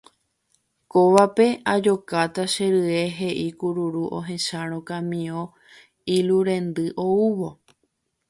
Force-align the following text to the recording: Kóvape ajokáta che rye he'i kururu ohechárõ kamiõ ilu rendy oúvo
Kóvape 0.91 1.47
ajokáta 1.73 2.43
che 2.53 2.65
rye 2.75 3.01
he'i 3.17 3.47
kururu 3.59 4.03
ohechárõ 4.19 4.79
kamiõ 4.89 5.41
ilu 6.17 6.37
rendy 6.47 6.85
oúvo 7.07 7.49